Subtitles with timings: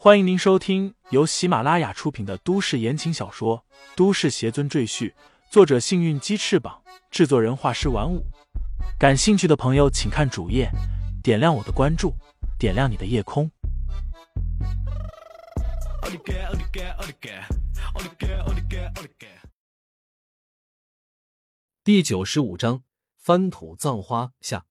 [0.00, 3.64] 欢迎您收听由喜马拉雅出品的都市言情小说
[3.96, 5.10] 《都市邪尊赘婿》，
[5.50, 8.24] 作者：幸运鸡翅膀，制作人：画师玩五。
[8.96, 10.70] 感兴趣的朋友，请看主页，
[11.20, 12.14] 点亮我的关注，
[12.60, 13.50] 点亮你的夜空。
[21.82, 22.84] 第九十五章：
[23.16, 24.66] 翻土葬花下。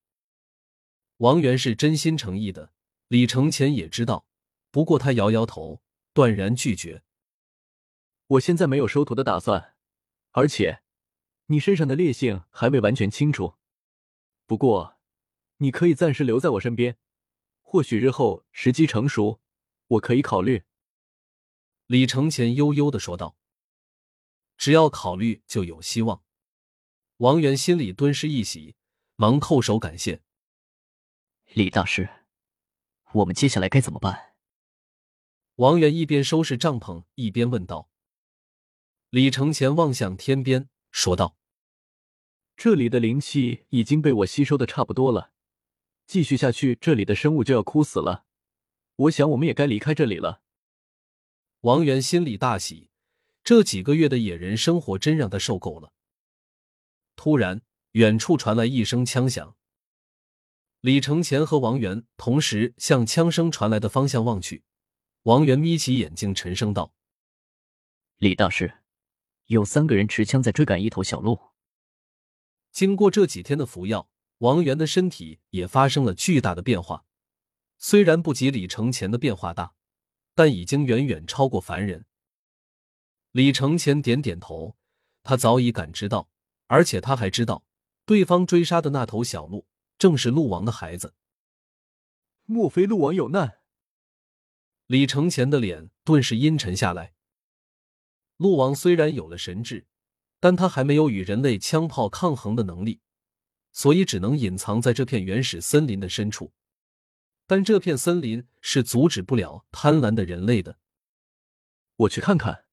[1.18, 2.72] 王源是真心诚意的，
[3.10, 4.27] 李承前也知道。
[4.72, 5.82] 不过他摇摇头，
[6.14, 7.04] 断然拒绝。
[8.28, 9.76] 我现在没有收徒的打算，
[10.32, 10.82] 而且
[11.48, 13.56] 你身上的烈性还未完全清除。
[14.46, 14.98] 不过，
[15.58, 16.98] 你可以暂时留在我身边，
[17.62, 19.42] 或许日后时机成熟，
[19.88, 20.64] 我可以考虑。
[21.86, 23.38] 李承前悠悠的说道
[24.58, 26.24] ：“只要考虑，就有希望。”
[27.18, 28.76] 王源心里顿时一喜，
[29.16, 30.22] 忙叩首感谢。
[31.54, 32.10] 李大师，
[33.14, 34.27] 我们接下来该怎么办？
[35.58, 37.90] 王源一边收拾帐篷，一边问道。
[39.10, 41.36] 李承前望向天边，说道
[42.56, 45.32] ：“这里的灵气已经被我吸收的差不多了，
[46.06, 48.26] 继续下去，这里的生物就要枯死了。
[48.98, 50.44] 我想，我们也该离开这里了。”
[51.62, 52.92] 王源心里大喜，
[53.44, 55.92] 这几个月的野人生活真让他受够了。
[57.16, 59.56] 突然，远处传来一声枪响。
[60.82, 64.64] 李承前和王源同时向枪声传来的方向望去。
[65.24, 66.94] 王源眯起眼睛，沉声道
[68.18, 68.80] ：“李大师，
[69.48, 71.40] 有三个人持枪在追赶一头小鹿。”
[72.72, 77.06] 经过这几天的服药，王源的身体也发生了巨大的变化。
[77.78, 79.74] 虽然不及李承前的变化大，
[80.34, 82.06] 但已经远远超过凡人。
[83.32, 84.78] 李承前点点头，
[85.24, 86.30] 他早已感知到，
[86.68, 87.64] 而且他还知道，
[88.06, 91.14] 对方追杀的那头小鹿正是鹿王的孩子。
[92.46, 93.60] 莫非鹿王有难？
[94.88, 97.14] 李承前的脸顿时阴沉下来。
[98.38, 99.86] 鹿王虽然有了神智，
[100.40, 103.02] 但他还没有与人类枪炮抗衡的能力，
[103.74, 106.54] 所以只能隐藏在这片原始森林的深处。
[107.46, 110.78] 但这片森林是阻止不了贪婪的人类的。
[111.98, 112.64] 我去看看。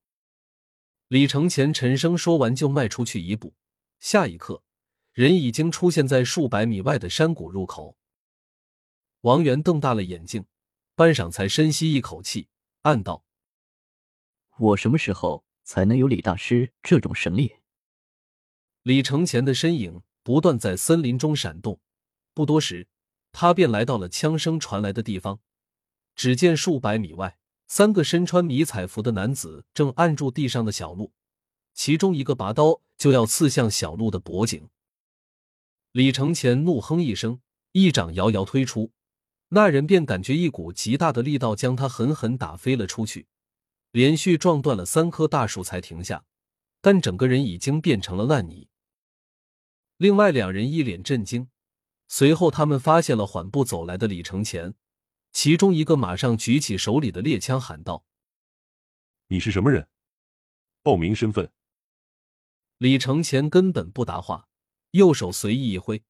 [1.08, 3.54] 李承前沉声说完，就迈出去一步。
[3.98, 4.62] 下一刻，
[5.12, 7.96] 人已经出现在数百米外的山谷入口。
[9.22, 10.46] 王源瞪大了眼睛。
[10.96, 12.46] 半晌，才深吸一口气，
[12.82, 13.24] 暗道
[14.58, 17.56] ：“我什么时候才能有李大师这种神力？”
[18.82, 21.80] 李承前的身影不断在森林中闪动，
[22.32, 22.86] 不多时，
[23.32, 25.40] 他便来到了枪声传来的地方。
[26.14, 31.12] 只见数百米外，三个身穿迷彩服的男子正按住地上的小鹿，
[31.72, 34.68] 其中一个拔刀就要刺向小鹿的脖颈。
[35.90, 37.40] 李承前怒哼一声，
[37.72, 38.92] 一掌遥遥推出。
[39.54, 43.28] 那人便感觉一股极大的力道将他狠狠打飞了出去，
[43.92, 46.24] 连续撞断了三棵大树才停下，
[46.80, 48.68] 但整个人已经变成了烂泥。
[49.96, 51.48] 另外两人一脸震惊，
[52.08, 54.74] 随后他们发现了缓步走来的李承前，
[55.30, 58.04] 其中一个马上举起手里的猎枪喊道
[59.30, 59.86] ：“你是什么人？
[60.82, 61.48] 报名身份。”
[62.78, 64.48] 李承前根本不答话，
[64.90, 66.02] 右手随意一挥。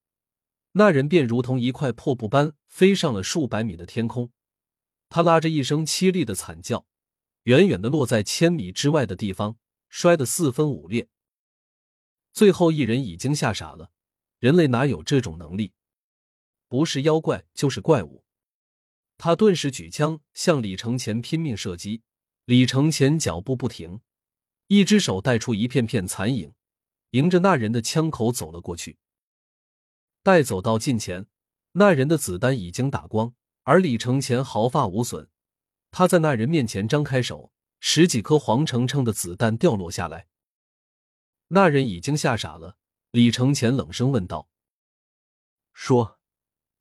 [0.76, 4.32] 那人便如同一块破布般飞上了数百米的天空，
[5.08, 6.84] 他拉着一声凄厉的惨叫，
[7.44, 9.56] 远远的落在千米之外的地方，
[9.88, 11.08] 摔得四分五裂。
[12.32, 13.92] 最后一人已经吓傻了，
[14.40, 15.72] 人类哪有这种能力？
[16.66, 18.24] 不是妖怪就是怪物。
[19.16, 22.02] 他顿时举枪向李承前拼命射击，
[22.46, 24.00] 李承前脚步不停，
[24.66, 26.52] 一只手带出一片片残影，
[27.10, 28.98] 迎着那人的枪口走了过去。
[30.24, 31.26] 待走到近前，
[31.72, 35.28] 那人的子弹已经打光，而李承前毫发无损。
[35.90, 40.28] 他在那人面前张开手，十几颗黄澄澄的子弹掉落下来。
[41.48, 42.78] 那人已经吓傻了。
[43.10, 44.48] 李承前冷声问道
[45.74, 46.18] ：“说，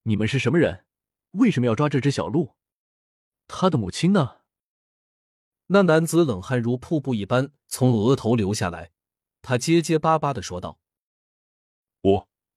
[0.04, 0.86] 你们是什么人？
[1.32, 2.56] 为什么要抓这只小鹿？
[3.50, 4.38] 他的母亲呢？”
[5.68, 8.94] 那男子冷汗如瀑布一般从额头流下来，
[9.42, 10.80] 他结结巴巴的说道：“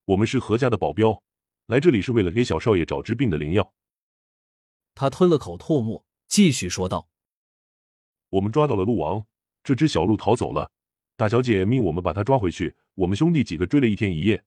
[0.06, 1.22] 我。”们是何家的保镖，
[1.66, 3.74] 来这里是为了给小少爷找治病的灵药。
[4.94, 7.08] 他吞了口唾沫，继续说道
[8.30, 9.26] ：“我们抓到了鹿王，
[9.62, 10.72] 这只小鹿逃走了。
[11.16, 12.74] 大小姐命我们把它抓回去。
[12.94, 14.42] 我们兄弟几个追了一天一夜，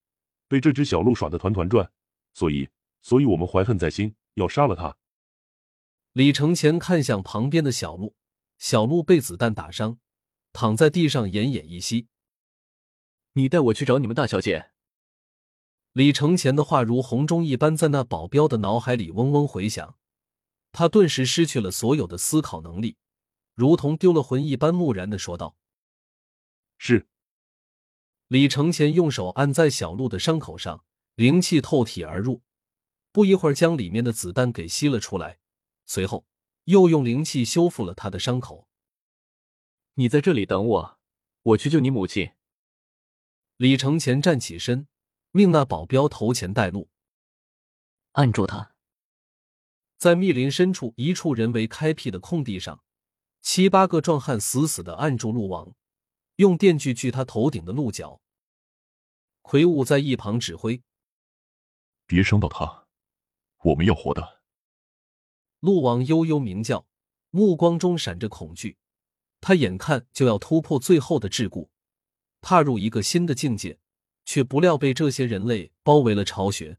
[0.47, 1.91] 被这只小鹿耍得团团转，
[2.33, 2.67] 所以，
[3.01, 4.97] 所以我们怀恨在心，要杀了它。”
[6.13, 8.15] 李承前看向旁边的小鹿，
[8.57, 9.99] 小鹿被子弹打伤，
[10.51, 12.07] 躺在地上奄奄一息。
[13.33, 14.71] 你带我去找你们大小姐。
[15.93, 19.97] 李承前的话如洪钟一般在那保镖的脑海里嗡嗡回响，
[20.71, 22.97] 他顿时失去了所有的思考能力，
[23.55, 25.55] 如同丢了魂一般，木然的说道
[26.77, 27.07] ：“是。”
[28.29, 32.43] 李承前用手按在小鹿的伤口上，灵气透体而入，
[33.11, 35.39] 不一会儿将里面的子弹给吸了出来，
[35.87, 36.27] 随后
[36.65, 38.67] 又用灵气修复了他的伤口。
[39.95, 40.99] 你在这里等我，
[41.41, 42.31] 我去救你母亲。
[43.57, 44.87] 李承前站起身，
[45.31, 46.89] 命那保镖头前带路，
[48.13, 48.73] 按住他。
[49.97, 52.81] 在密林深处一处人为开辟的空地上，
[53.41, 55.75] 七八个壮汉死死的按住鹿王，
[56.37, 58.21] 用电锯锯他头顶的鹿角。
[59.41, 60.81] 魁梧在一旁指挥
[62.07, 62.87] ：“别伤到他，
[63.63, 64.41] 我们要活的。”
[65.59, 66.87] 鹿王悠悠鸣叫，
[67.29, 68.77] 目光中闪着恐惧。
[69.41, 71.69] 他眼看就要突破最后的桎梏，
[72.41, 73.79] 踏入一个新的境界，
[74.29, 76.77] 却不料被这些人类包围了巢穴。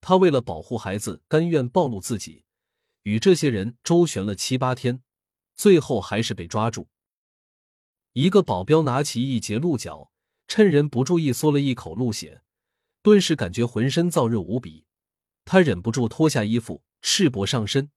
[0.00, 2.46] 他为了保护孩子，甘愿暴露自己，
[3.02, 5.02] 与这些人周旋了七八天，
[5.54, 6.88] 最后还是被抓住。
[8.14, 10.10] 一个保镖拿起一截鹿角，
[10.48, 12.40] 趁人不注意嗦了一口鹿血，
[13.02, 14.86] 顿时感觉浑身燥热无比。
[15.44, 17.90] 他忍不住脱下衣服，赤膊上身，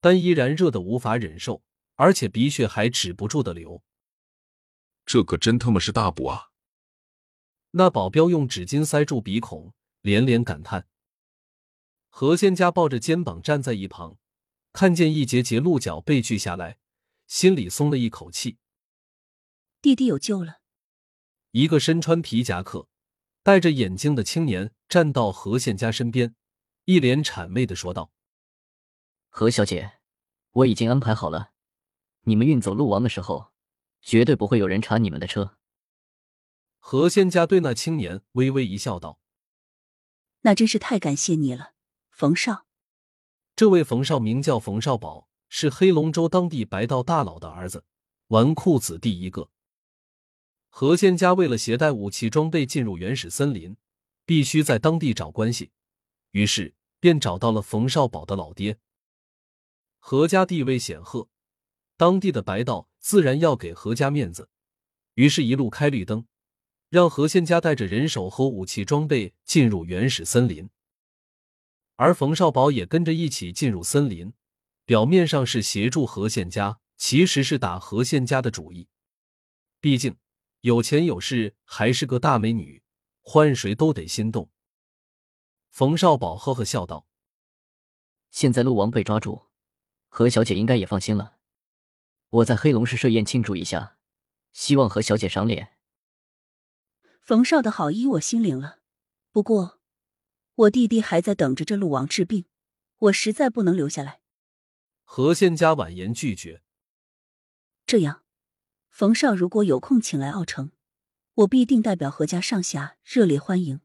[0.00, 1.62] 但依然热得无法忍受，
[1.96, 3.82] 而且鼻血还止不住的流。
[5.04, 6.52] 这可真他妈是大补啊！
[7.76, 10.86] 那保镖用纸巾塞住鼻孔，连连感叹。
[12.08, 14.16] 何仙家抱着肩膀站在一旁，
[14.72, 16.78] 看见一节节鹿角被锯下来，
[17.26, 18.58] 心里松了一口气。
[19.82, 20.60] 弟弟有救了。
[21.50, 22.86] 一个身穿皮夹克、
[23.42, 26.36] 戴着眼镜的青年站到何仙家身边，
[26.84, 28.12] 一脸谄媚的说道
[29.30, 29.94] ：“何小姐，
[30.52, 31.50] 我已经安排好了，
[32.22, 33.52] 你们运走鹿王的时候，
[34.00, 35.58] 绝对不会有人查你们的车。”
[36.86, 39.18] 何仙家对那青年微微一笑，道
[40.44, 41.72] ：“那真是太感谢你了。”
[42.12, 42.66] 冯少，
[43.56, 47.86] 这位冯少名叫冯少宝，是黑龙州当地白道大佬的儿子，
[48.26, 49.48] 纨绔子弟一个。
[50.68, 53.78] 何仙家为了携带武器装备进入原始森林，
[54.26, 55.72] 必须在当地找关系，
[56.32, 58.76] 于是便找到了冯少宝的老爹。
[59.98, 61.30] 何家地位显赫，
[61.96, 64.50] 当地的白道自然要给何家面子，
[65.14, 66.26] 于是，一路开绿灯，
[66.88, 70.70] 让何仙家带着人手和武器装备进入原始森林。
[71.96, 74.32] 而冯少宝也跟着一起进入森林，
[74.84, 78.88] 表面上是协助何县家，其实是打何县家的主意。
[79.80, 80.16] 毕竟
[80.62, 82.82] 有钱有势，还是个大美女，
[83.20, 84.50] 换谁都得心动。
[85.70, 87.06] 冯少宝呵呵笑道
[88.30, 89.46] ：“现在鹿王被抓住，
[90.08, 91.36] 何小姐应该也放心了。
[92.30, 93.98] 我在黑龙市设宴庆祝一下，
[94.52, 95.72] 希望何小姐赏脸。”
[97.24, 98.80] 冯少的好意我心领了，
[99.32, 99.80] 不过。
[100.56, 102.44] 我弟弟还在等着这鹿王治病，
[102.98, 104.20] 我实在不能留下来。
[105.04, 106.62] 何仙家婉言拒绝。
[107.86, 108.24] 这样，
[108.90, 110.72] 冯少如果有空请来奥城，
[111.36, 113.80] 我必定代表何家上下热烈欢迎。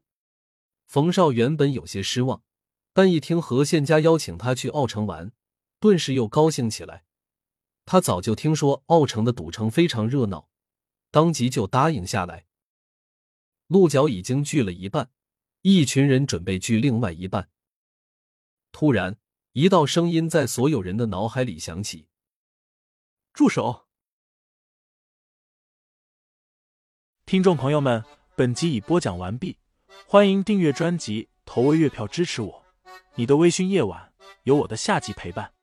[0.86, 2.42] 冯少原本有些失望，
[2.92, 5.32] 但一听何县家邀请他去奥城玩，
[5.78, 7.04] 顿时又高兴起来。
[7.86, 10.50] 他早就听说奥城的赌城非常热闹，
[11.10, 12.44] 当即就答应下来。
[13.70, 15.10] 鹿角已经锯了一半。
[15.62, 17.50] 一群人准备锯另外一半。
[18.72, 19.16] 突然，
[19.52, 22.08] 一道声音在所有人的脑海里响起
[23.32, 23.86] ：“住手！”
[27.24, 29.56] 听众朋友们，本集已播讲完毕，
[30.04, 32.64] 欢迎订阅专辑，投喂月票支持我。
[33.14, 34.12] 你的微醺夜晚，
[34.42, 35.54] 有我的下集陪伴。